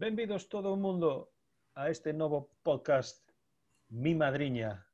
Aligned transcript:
Benvidos 0.00 0.48
todo 0.48 0.72
o 0.72 0.80
mundo 0.80 1.30
a 1.74 1.90
este 1.90 2.14
novo 2.14 2.48
podcast 2.62 3.20
Mi 3.90 4.14
Madriña 4.14 4.88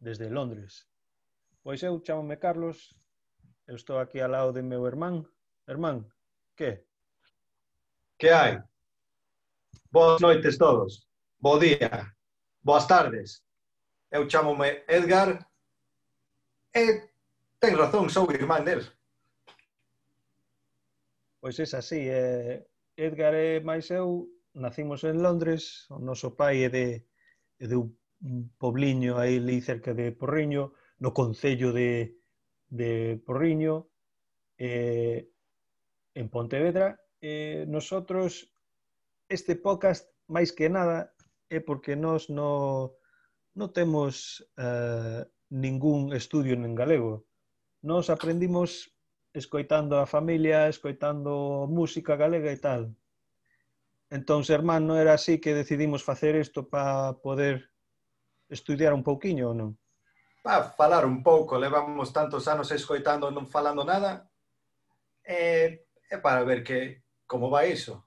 desde 0.00 0.28
Londres. 0.28 0.90
Pois 1.62 1.80
eu 1.84 2.02
chamome 2.02 2.42
Carlos, 2.42 2.90
eu 3.68 3.76
estou 3.76 4.00
aquí 4.00 4.18
ao 4.18 4.34
lado 4.34 4.52
de 4.52 4.60
meu 4.60 4.84
irmán. 4.84 5.22
Irmán, 5.68 6.10
que? 6.56 6.82
Que 8.18 8.30
hai? 8.34 8.58
Boas 9.92 10.20
noites 10.20 10.58
todos. 10.58 11.06
Bo 11.38 11.60
día. 11.60 12.10
Boas 12.66 12.88
tardes. 12.88 13.46
Eu 14.10 14.28
chamome 14.28 14.82
Edgar 14.88 15.38
e 16.74 17.14
ten 17.62 17.78
razón, 17.78 18.10
sou 18.10 18.26
irmán 18.34 18.66
del. 18.66 18.82
Pois 21.38 21.54
é 21.60 21.62
así, 21.62 22.10
eh, 22.10 22.66
Edgar 22.96 23.34
e 23.34 23.60
máis 23.60 23.88
eu 23.90 24.31
nacimos 24.54 25.04
en 25.04 25.22
Londres, 25.22 25.86
o 25.90 25.98
noso 25.98 26.36
pai 26.36 26.64
é 26.64 26.68
de, 26.68 26.86
é 27.58 27.66
de 27.66 27.76
un 27.76 28.52
pobliño 28.58 29.18
aí 29.18 29.40
ali 29.40 29.60
cerca 29.60 29.94
de 29.94 30.12
Porriño, 30.12 30.72
no 30.98 31.10
concello 31.12 31.72
de, 31.72 32.16
de 32.68 33.18
Porriño, 33.26 33.88
eh, 34.58 35.28
en 36.14 36.28
Pontevedra. 36.28 37.00
Eh, 37.20 37.64
nosotros, 37.68 38.52
este 39.28 39.56
podcast, 39.56 40.06
máis 40.28 40.52
que 40.52 40.68
nada, 40.68 41.16
é 41.48 41.58
porque 41.58 41.96
nós 41.96 42.28
no, 42.28 42.94
non 43.56 43.68
temos 43.72 44.44
eh, 44.60 45.24
ningún 45.50 46.12
estudio 46.12 46.54
en 46.54 46.76
galego. 46.76 47.26
Nós 47.82 48.12
aprendimos 48.12 48.94
escoitando 49.34 49.98
a 49.98 50.06
familia, 50.06 50.68
escoitando 50.68 51.66
música 51.66 52.14
galega 52.14 52.52
e 52.52 52.60
tal 52.60 52.94
Entón, 54.12 54.44
hermano, 54.44 54.92
non 54.92 55.00
era 55.00 55.16
así 55.16 55.40
que 55.40 55.56
decidimos 55.56 56.04
facer 56.04 56.36
isto 56.36 56.68
para 56.68 57.16
poder 57.24 57.72
estudiar 58.52 58.92
un 58.92 59.00
pouquiño 59.00 59.48
ou 59.48 59.56
non? 59.56 59.70
Para 60.44 60.68
falar 60.68 61.08
un 61.08 61.24
pouco, 61.24 61.56
levamos 61.56 62.12
tantos 62.12 62.44
anos 62.44 62.68
escoitando 62.76 63.32
non 63.32 63.48
falando 63.48 63.88
nada, 63.88 64.28
e, 65.24 65.88
é 66.12 66.16
para 66.20 66.44
ver 66.44 66.60
que 66.60 67.00
como 67.24 67.48
vai 67.48 67.72
iso. 67.72 68.04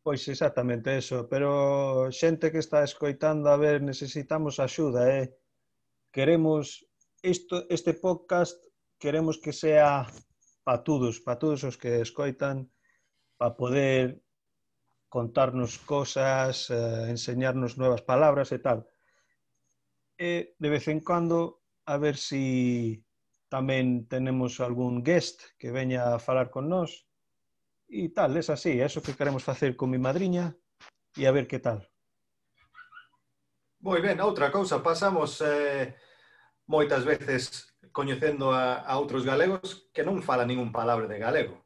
Pois 0.00 0.24
exactamente 0.24 0.96
eso, 0.96 1.28
pero 1.28 2.08
xente 2.08 2.48
que 2.48 2.64
está 2.64 2.80
escoitando, 2.80 3.52
a 3.52 3.60
ver, 3.60 3.84
necesitamos 3.84 4.56
axuda, 4.64 5.12
eh? 5.12 5.36
Queremos 6.08 6.88
isto, 7.20 7.68
este 7.68 7.92
podcast 7.92 8.56
queremos 8.96 9.36
que 9.36 9.52
sea 9.52 10.08
para 10.64 10.80
todos, 10.80 11.20
para 11.20 11.36
todos 11.36 11.68
os 11.68 11.76
que 11.76 12.00
escoitan, 12.00 12.72
para 13.36 13.52
poder 13.52 14.24
contarnos 15.08 15.78
cosas, 15.78 16.70
eh, 16.70 17.08
enseñarnos 17.08 17.78
nuevas 17.78 18.02
palabras 18.02 18.52
e 18.52 18.58
tal. 18.60 18.84
E 20.18 20.54
de 20.58 20.68
vez 20.68 20.88
en 20.88 21.00
cando 21.00 21.64
a 21.88 21.96
ver 21.96 22.16
si 22.16 23.04
tamén 23.48 24.04
tenemos 24.04 24.60
algún 24.60 25.00
guest 25.00 25.56
que 25.56 25.72
veña 25.72 26.12
a 26.12 26.20
falar 26.20 26.52
con 26.52 26.68
nós 26.68 27.08
e 27.88 28.12
tal, 28.12 28.36
es 28.36 28.52
así, 28.52 28.76
é 28.76 28.84
eso 28.84 29.00
que 29.00 29.16
queremos 29.16 29.40
facer 29.40 29.72
con 29.72 29.88
mi 29.88 29.96
madriña 29.96 30.52
e 31.16 31.24
a 31.24 31.32
ver 31.32 31.48
que 31.48 31.56
tal. 31.56 31.88
Moi 33.80 34.04
ben, 34.04 34.20
outra 34.20 34.52
cousa, 34.52 34.84
pasamos 34.84 35.40
eh, 35.40 35.96
moitas 36.68 37.08
veces 37.08 37.72
coñecendo 37.96 38.52
a, 38.52 38.84
a 38.84 39.00
outros 39.00 39.24
galegos 39.24 39.88
que 39.96 40.04
non 40.04 40.20
falan 40.20 40.52
ningún 40.52 40.68
palabra 40.68 41.08
de 41.08 41.16
galego. 41.16 41.56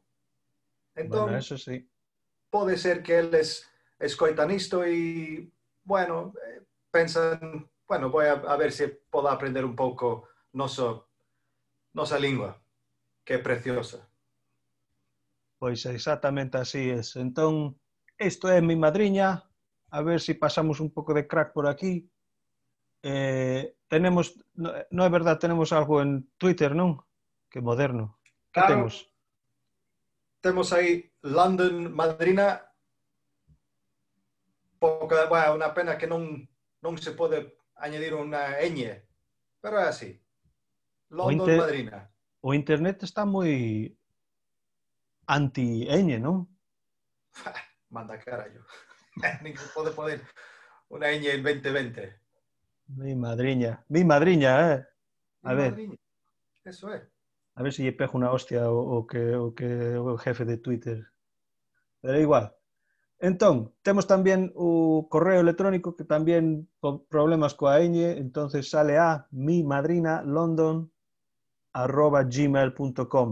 Entón, 0.95 1.35
bueno, 1.35 1.43
eso 1.43 1.59
sí. 1.59 1.83
Pode 2.53 2.77
ser 2.77 3.03
que 3.03 3.17
eles 3.17 3.65
escoitan 3.97 4.53
isto 4.53 4.85
e, 4.85 5.49
bueno, 5.85 6.35
eh, 6.37 6.61
pensan, 6.93 7.65
bueno, 7.89 8.11
voy 8.11 8.27
a, 8.27 8.33
a 8.45 8.57
ver 8.61 8.73
se 8.73 8.89
podo 9.09 9.33
aprender 9.33 9.65
un 9.65 9.75
pouco 9.75 10.29
noso, 10.53 11.09
nosa 11.97 12.21
lingua, 12.21 12.61
que 13.25 13.35
é 13.35 13.39
preciosa. 13.41 14.05
Pois 15.57 15.87
exactamente 15.87 16.59
así 16.59 16.91
es. 16.91 17.17
Entón, 17.17 17.81
isto 18.19 18.53
é 18.53 18.61
mi 18.61 18.77
madriña, 18.77 19.49
a 19.89 20.03
ver 20.03 20.21
se 20.21 20.35
si 20.35 20.39
pasamos 20.39 20.77
un 20.81 20.93
pouco 20.93 21.15
de 21.15 21.25
crack 21.25 21.57
por 21.57 21.65
aquí. 21.67 22.05
Eh, 23.03 23.75
tenemos, 23.89 24.37
no, 24.55 24.77
no 24.93 25.03
é 25.07 25.11
verdad, 25.11 25.41
tenemos 25.41 25.73
algo 25.73 26.05
en 26.05 26.29
Twitter, 26.37 26.77
non? 26.77 27.01
Que 27.49 27.65
moderno. 27.65 28.21
Que 28.53 28.61
claro, 28.61 28.77
temos? 28.77 29.12
Temos 30.43 30.73
aí 30.75 31.07
London 31.23 31.95
Madrina. 31.95 32.67
Poca, 34.83 35.31
bueno, 35.31 35.55
unha 35.55 35.71
pena 35.71 35.95
que 35.95 36.11
non, 36.11 36.43
non 36.83 36.99
se 36.99 37.15
pode 37.15 37.63
añadir 37.79 38.19
unha 38.19 38.59
ñ, 38.59 38.91
pero 39.63 39.79
é 39.79 39.87
así. 39.87 40.19
London 41.15 41.47
o 41.47 41.47
inter... 41.47 41.59
Madrina. 41.63 41.99
O 42.43 42.51
internet 42.51 43.07
está 43.07 43.23
moi 43.23 43.55
anti-ñ, 45.31 46.19
non? 46.19 46.51
Manda 47.95 48.19
carallo. 48.19 48.67
Ninguén 49.47 49.71
pode 49.71 49.95
poder 49.95 50.19
unha 50.91 51.15
ñ 51.15 51.39
en 51.39 51.47
2020. 51.47 52.99
Mi 52.99 53.15
madriña. 53.15 53.87
Mi 53.87 54.03
madriña, 54.03 54.51
eh. 54.75 54.79
A 55.47 55.55
Mi 55.55 55.57
ver. 55.63 55.71
Madriña. 55.71 55.99
Eso 56.67 56.91
é. 56.91 57.07
A 57.55 57.63
ver 57.63 57.73
se 57.73 57.83
lle 57.85 57.97
pego 57.97 58.17
unha 58.17 58.33
hostia 58.33 58.71
o, 58.71 59.05
que, 59.11 59.37
o 59.37 59.53
que 59.53 59.69
jefe 60.25 60.45
de 60.49 60.57
Twitter. 60.57 60.99
Pero 62.01 62.19
igual. 62.19 62.57
Entón, 63.23 63.71
temos 63.87 64.11
tamén 64.11 64.51
o 64.59 65.07
correo 65.07 65.39
electrónico 65.45 65.95
que 65.95 66.03
tamén 66.03 66.67
con 66.83 67.07
problemas 67.07 67.55
coa 67.55 67.79
ñ, 67.79 68.19
entonces 68.19 68.67
sale 68.67 68.99
a 68.99 69.31
mi 69.31 69.63
madrina 69.63 70.27
london 70.27 70.91
arroba 71.73 72.27
gmail.com 72.27 73.29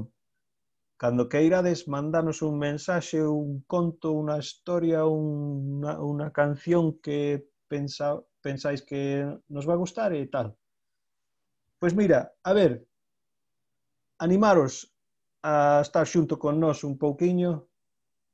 Cando 1.01 1.31
queirades 1.33 1.89
mandanos 1.89 2.43
un 2.43 2.61
mensaxe, 2.61 3.25
un 3.25 3.65
conto, 3.65 4.13
unha 4.13 4.37
historia, 4.37 5.09
unha, 5.09 5.97
unha 5.97 6.29
canción 6.29 7.01
que 7.01 7.49
pensáis 8.45 8.85
que 8.85 9.25
nos 9.49 9.65
va 9.65 9.75
a 9.75 9.83
gustar 9.83 10.13
e 10.13 10.29
tal. 10.29 10.61
Pois 11.81 11.97
mira, 11.97 12.37
a 12.45 12.53
ver, 12.53 12.85
animaros 14.21 14.93
a 15.43 15.81
estar 15.81 16.05
xunto 16.05 16.37
con 16.37 16.61
nós 16.61 16.85
un 16.85 17.01
pouquiño 17.01 17.65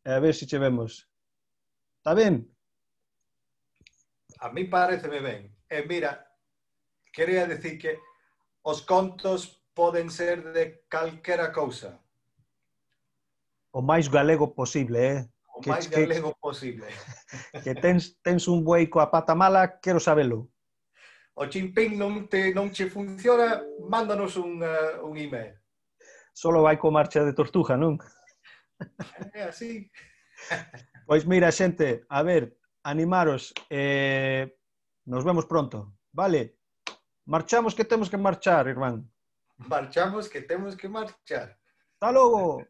e 0.03 0.11
a 0.11 0.19
ver 0.19 0.35
se 0.35 0.47
che 0.47 0.59
vemos. 0.59 1.07
Está 2.03 2.13
ben? 2.15 2.51
A 4.43 4.51
mí 4.51 4.67
pareceme 4.67 5.23
ben. 5.23 5.55
E 5.71 5.87
mira, 5.87 6.27
quería 7.15 7.47
decir 7.47 7.79
que 7.79 7.99
os 8.63 8.83
contos 8.83 9.63
poden 9.75 10.11
ser 10.11 10.53
de 10.53 10.83
calquera 10.91 11.55
cousa. 11.55 12.03
O 13.71 13.81
máis 13.81 14.11
galego 14.11 14.51
posible, 14.55 14.99
eh? 14.99 15.21
O 15.55 15.63
que, 15.63 15.71
máis 15.71 15.87
galego 15.87 16.35
que, 16.35 16.41
posible. 16.43 16.89
Que 17.65 17.75
tens, 17.79 18.19
tens 18.27 18.51
un 18.51 18.67
buei 18.67 18.91
coa 18.91 19.07
pata 19.07 19.35
mala, 19.39 19.79
quero 19.79 20.03
sabelo. 20.03 20.51
O 21.39 21.47
chimpín 21.47 21.95
non, 21.95 22.27
te, 22.27 22.51
non 22.51 22.75
che 22.75 22.91
funciona, 22.91 23.63
mándanos 23.87 24.35
un, 24.37 24.59
uh, 24.65 25.05
un 25.07 25.15
email. 25.15 25.55
Solo 26.37 26.61
vai 26.61 26.77
co 26.77 26.93
marcha 26.93 27.25
de 27.25 27.33
tortuga, 27.33 27.81
non? 27.81 27.97
É 29.33 29.49
así. 29.49 29.89
Pois 31.09 31.25
mira, 31.25 31.49
xente, 31.49 32.05
a 32.13 32.21
ver, 32.21 32.61
animaros. 32.85 33.57
Eh, 33.73 34.45
nos 35.09 35.25
vemos 35.25 35.49
pronto, 35.49 35.97
vale? 36.13 36.61
Marchamos 37.25 37.73
que 37.73 37.89
temos 37.89 38.13
que 38.13 38.21
marchar, 38.21 38.69
irmán. 38.69 39.09
Marchamos 39.57 40.29
que 40.29 40.43
temos 40.45 40.77
que 40.77 40.93
marchar. 40.93 41.57
Hasta 41.97 42.13
logo. 42.13 42.61